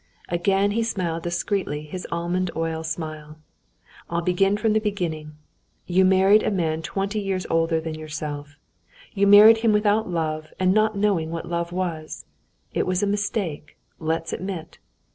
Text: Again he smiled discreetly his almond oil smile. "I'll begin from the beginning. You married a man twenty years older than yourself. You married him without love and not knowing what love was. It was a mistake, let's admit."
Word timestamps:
Again 0.29 0.71
he 0.71 0.81
smiled 0.81 1.21
discreetly 1.21 1.83
his 1.83 2.07
almond 2.11 2.49
oil 2.55 2.83
smile. 2.83 3.37
"I'll 4.09 4.23
begin 4.23 4.57
from 4.57 4.73
the 4.73 4.79
beginning. 4.79 5.33
You 5.85 6.05
married 6.05 6.41
a 6.41 6.49
man 6.49 6.81
twenty 6.81 7.19
years 7.19 7.45
older 7.51 7.79
than 7.79 7.93
yourself. 7.93 8.57
You 9.13 9.27
married 9.27 9.57
him 9.57 9.71
without 9.73 10.09
love 10.09 10.53
and 10.59 10.73
not 10.73 10.97
knowing 10.97 11.29
what 11.29 11.45
love 11.47 11.71
was. 11.71 12.25
It 12.73 12.87
was 12.87 13.03
a 13.03 13.05
mistake, 13.05 13.77
let's 13.99 14.33
admit." 14.33 14.79